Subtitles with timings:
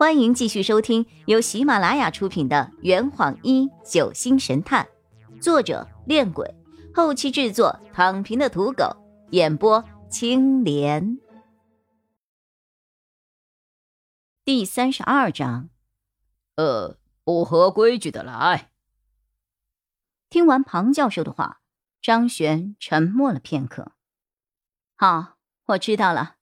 [0.00, 4.88] 欢迎继续收听由喜马拉雅出品的《圆谎一九星神探》，
[5.42, 6.54] 作者：恋鬼，
[6.94, 8.96] 后期制作：躺平的土狗，
[9.32, 11.18] 演播：青莲。
[14.42, 15.68] 第三十二章，
[16.56, 18.70] 呃，不合规矩的来。
[20.30, 21.60] 听完庞教授的话，
[22.00, 23.92] 张璇沉默了片刻。
[24.96, 25.36] 好，
[25.66, 26.36] 我知道了。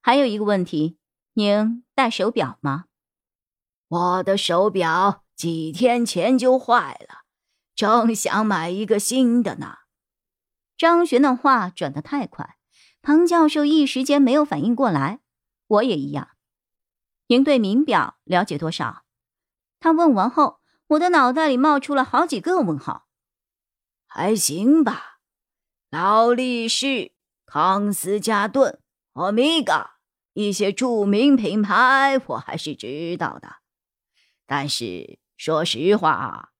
[0.00, 0.98] 还有一个问题，
[1.34, 2.86] 您戴手表吗？
[3.94, 7.22] 我的手表几天前就坏了，
[7.76, 9.76] 正想买一个新的呢。
[10.76, 12.56] 张璇的话转得太快，
[13.00, 15.20] 庞教授一时间没有反应过来。
[15.68, 16.30] 我也一样。
[17.28, 19.04] 您对名表了解多少？
[19.78, 23.06] 他问完后，我的脑袋里冒出了好几个问号。
[24.08, 25.18] 还行吧，
[25.90, 27.12] 劳力士、
[27.46, 28.80] 康斯加顿、
[29.12, 29.92] 欧米伽
[30.32, 33.58] 一些著名品牌，我还是知道的。
[34.46, 36.50] 但是说实话，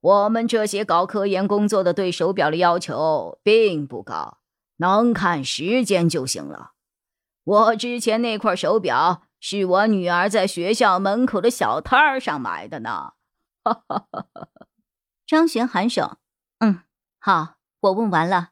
[0.00, 4.38] 我们这些搞科研工作的对手表的要求并不高，
[4.76, 6.72] 能看时间就行了。
[7.44, 13.14] 我之前那块手表是我女儿在学校门口的小摊儿上买的呢。
[13.64, 14.26] 哈哈哈！
[15.26, 16.18] 张璇颔首，
[16.60, 16.82] 嗯，
[17.18, 18.50] 好，我问完了。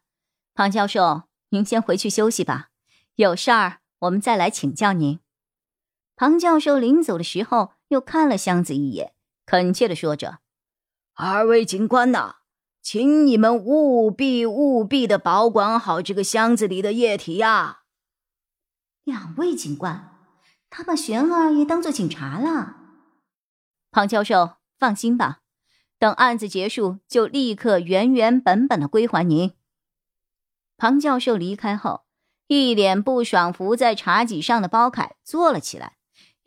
[0.54, 2.70] 庞教授，您先回去休息吧，
[3.16, 5.20] 有事儿我们再来请教您。
[6.16, 7.72] 庞教授临走的时候。
[7.88, 9.12] 又看了箱子一眼，
[9.44, 10.38] 恳切的说着
[11.14, 12.36] ：“二位警官呐，
[12.80, 17.80] 请你们务必务必的保管好这个箱子里的液体呀。”
[19.04, 20.16] 两位警官，
[20.70, 22.76] 他把玄儿也当做警察了。
[23.90, 25.40] 庞教授，放心吧，
[25.98, 29.54] 等案子结束，就立刻原原本本的归还您。
[30.76, 32.04] 庞教授离开后，
[32.46, 35.97] 一脸不爽伏在茶几上的包凯坐了起来。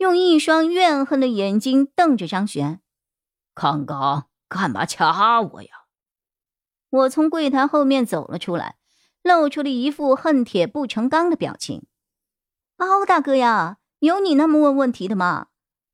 [0.02, 2.80] 用一双怨恨的眼睛瞪着张璇，
[3.54, 5.68] 刚刚干嘛掐我呀？
[6.90, 8.78] 我从柜台后面走了出来，
[9.22, 11.86] 露出了一副恨铁不成钢的表情。
[12.76, 15.46] 包大哥呀，有你那么问问题的吗？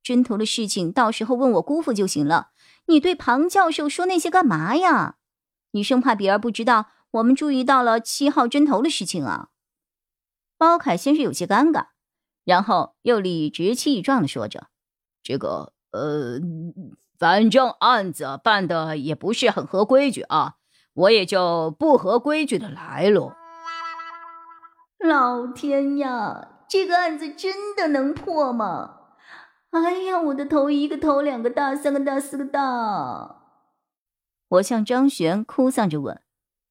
[0.02, 2.52] 针头的事情到时候问我姑父就行了。
[2.86, 5.16] 你对庞教授说那些干嘛呀？
[5.72, 9.50] 你生怕别人不知道我们注意到了七号针头的事情啊？
[10.56, 11.88] 包凯先是有些尴尬。
[12.48, 14.69] 然后又理直气壮的说着
[15.22, 16.41] ：“这个，呃，
[17.19, 20.54] 反正案子办的也不是很合规矩啊，
[20.94, 23.34] 我也就不合规矩的来喽。”
[24.98, 28.94] 老天呀，这个案子真的能破吗？
[29.69, 33.42] 哎呀，我的头一个头两个大，三个大，四个大！
[34.48, 36.19] 我向张璇哭丧着问：“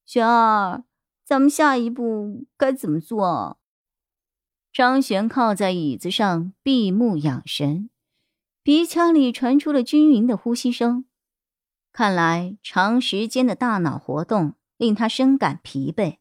[0.03, 0.85] 璇儿，
[1.23, 3.59] 咱们下一步该怎么做？”
[4.77, 7.89] 张璇靠在椅子上，闭目养神，
[8.61, 11.05] 鼻腔里传出了均匀的呼吸声。
[11.91, 16.17] 看来长时间的大脑活动令他深感疲惫。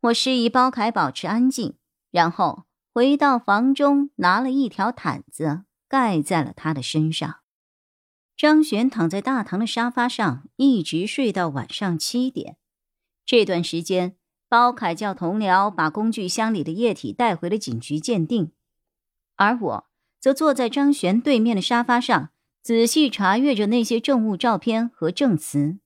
[0.00, 1.76] 我示意包凯保持安静，
[2.10, 7.40] 然后回到房中，拿了一条毯子盖在了他的身上。
[8.38, 12.56] 张璇躺在大堂的沙发上，一直睡到晚上七点。
[13.26, 14.16] 这段时间。
[14.48, 18.52] 包凯叫同僚把工具箱里的液体带回了警局鉴定，
[19.34, 19.86] 而我
[20.20, 22.30] 则坐在张璇对面的沙发上，
[22.62, 25.78] 仔细查阅着那些证物、照片和证词。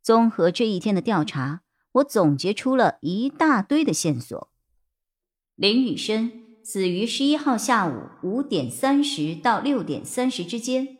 [0.00, 4.48] 综合这一天的调查，我总结出了一大堆的线索。
[5.56, 6.30] 林雨生
[6.64, 10.96] 死于十一号下午五点三十到六点三十之间。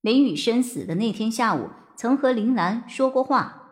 [0.00, 3.67] 林雨生死的那天下午，曾和林兰说过话。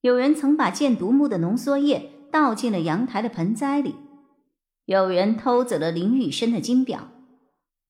[0.00, 3.96] 有人曾把箭毒木的浓缩液倒进了阳台的盆栽里，
[4.86, 7.10] 有人偷走了林雨生的金表，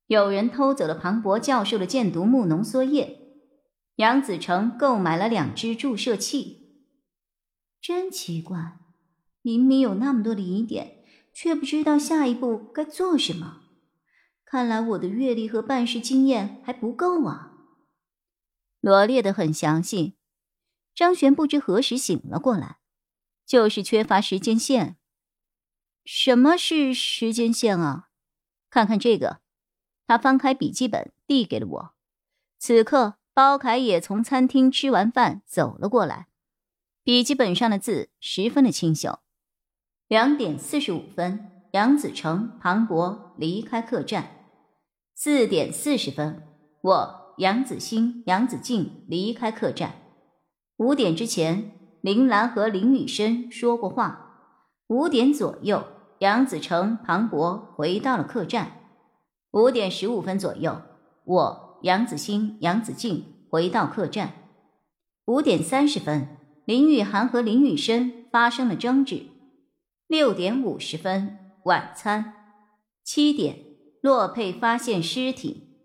[0.06, 3.19] 有人偷走了庞博教授的箭毒木浓缩液。
[3.97, 6.87] 杨子成购买了两支注射器。
[7.82, 8.78] 真奇怪，
[9.42, 11.04] 明明有那么多的疑点，
[11.34, 13.59] 却不知道下一步该做什么。
[14.44, 17.53] 看来我的阅历和办事经验还不够啊。
[18.80, 20.19] 罗列的很详细。
[21.00, 22.76] 张璇不知何时醒了过来，
[23.47, 24.98] 就是缺乏时间线。
[26.04, 28.10] 什么是时间线啊？
[28.68, 29.41] 看看这个。
[30.06, 31.94] 他翻开笔记本，递给了我。
[32.58, 36.28] 此刻，包凯也从餐厅吃完饭走了过来。
[37.03, 39.20] 笔记本上的字十分的清秀。
[40.06, 44.53] 两点四十五分，杨子成、庞博离开客栈。
[45.14, 46.46] 四点四十分，
[46.82, 49.96] 我杨子欣、杨子静离开客栈。
[50.80, 54.54] 五点之前，林兰和林雨生说过话。
[54.86, 55.86] 五点左右，
[56.21, 58.80] 杨子成、庞博回到了客栈。
[59.50, 60.80] 五点十五分左右，
[61.24, 64.32] 我杨子欣、杨子静回到客栈。
[65.27, 69.27] 五点三十分，林雨涵和林雨生发生了争执。
[70.06, 72.32] 六点五十分，晚餐。
[73.04, 73.59] 七点，
[74.00, 75.77] 洛佩发现尸体。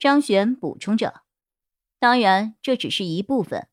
[0.00, 1.22] 张璇补充着
[2.00, 3.68] ：“当然，这只是一部分，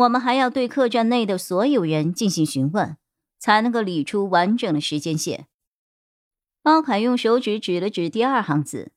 [0.00, 2.96] 我们还要对客栈内的所有人进行询问，
[3.38, 5.48] 才能够理出完整的时间线。”
[6.62, 8.92] 包凯用手指指了指第二行字：“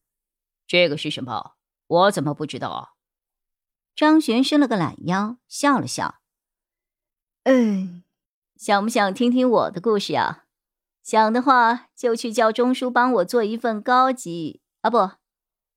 [0.67, 1.55] 这个是什么？
[1.87, 2.89] 我怎么不知道啊？”
[3.95, 6.15] 张璇伸了个懒腰，笑了笑
[7.43, 8.03] ：“嗯，
[8.55, 10.45] 想不想听听我的故事啊？
[11.03, 15.11] 想的话，就去叫钟叔帮我做一份高级啊不。”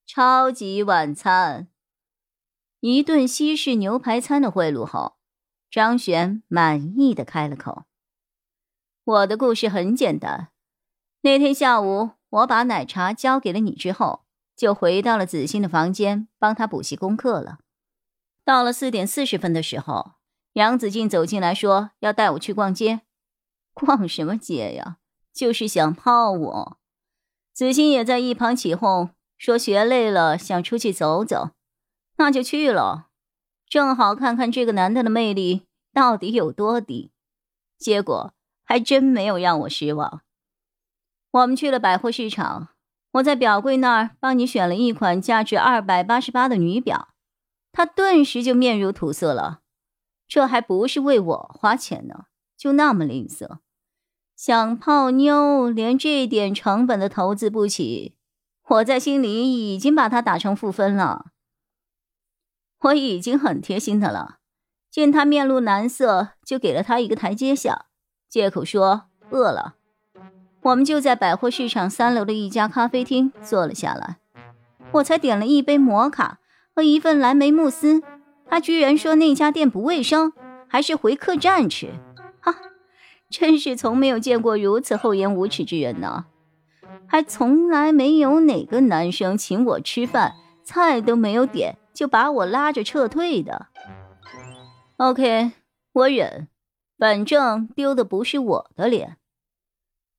[0.06, 1.66] 超级晚餐，
[2.78, 5.15] 一顿西式牛排餐的贿赂后，
[5.76, 7.84] 张璇满意的开了口
[9.04, 10.48] ：“我的故事很简单。
[11.20, 14.24] 那天下午，我把奶茶交给了你之后，
[14.56, 17.58] 就回到了子欣的房间，帮他补习功课了。
[18.42, 20.12] 到了四点四十分的时候，
[20.54, 23.02] 杨子静走进来说要带我去逛街。
[23.74, 24.96] 逛什么街呀？
[25.34, 26.78] 就是想泡我。
[27.52, 31.50] 子欣也在一旁起哄。”说学累了，想出去走走，
[32.16, 33.05] 那就去了，
[33.68, 37.10] 正好看看这个男的的魅力到底有多低。
[37.78, 38.32] 结果
[38.64, 40.22] 还真没有让我失望。
[41.30, 42.68] 我们去了百货市场，
[43.12, 47.08] 我在表柜那儿帮你选了一款价值二百八十八的女表，
[47.72, 49.60] 他顿时就面如土色了。
[50.26, 52.24] 这还不是为我花钱呢，
[52.56, 53.58] 就那么吝啬，
[54.34, 58.16] 想泡妞连这点成本的投资不起。
[58.68, 61.26] 我在心里已经把他打成负分了，
[62.80, 64.36] 我已经很贴心的了。
[64.90, 67.86] 见他面露难色，就给了他一个台阶下，
[68.28, 69.74] 借口说饿了。
[70.62, 74.16] 我们就在百货市场三楼的一家咖啡厅坐了下来，
[74.92, 76.38] 我才点了一杯摩卡
[76.74, 78.02] 和一份蓝莓慕斯，
[78.48, 80.32] 他居然说那家店不卫生，
[80.66, 81.90] 还是回客栈吃。
[82.40, 82.54] 哈，
[83.28, 86.24] 真是从没有见过如此厚颜无耻之人呢。
[87.06, 90.34] 还从来没有哪个男生请我吃饭，
[90.64, 93.68] 菜都没有点就把我拉着撤退的。
[94.98, 95.52] OK，
[95.92, 96.48] 我忍，
[96.98, 99.16] 反正丢的不是我的脸。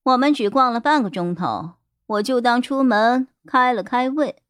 [0.01, 1.73] 我们只逛了半个钟头，
[2.07, 4.41] 我就当出门开了开胃。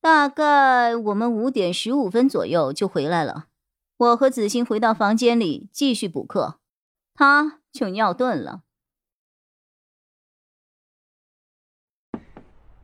[0.00, 3.46] 大概我们五点十五分左右就回来了。
[3.96, 6.58] 我和子欣回到房间里继续补课，
[7.14, 8.62] 他就尿遁了。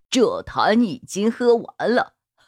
[0.09, 2.15] 这坛已经喝完了，